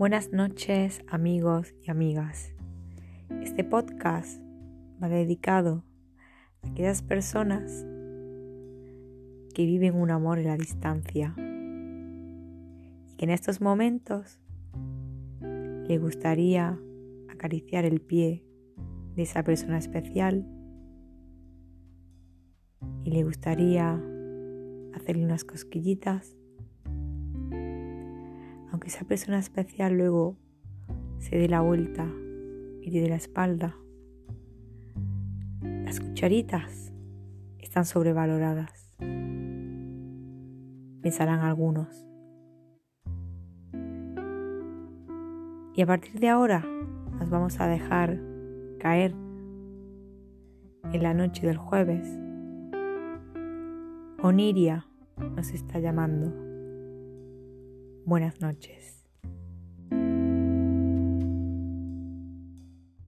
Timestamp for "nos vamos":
47.18-47.60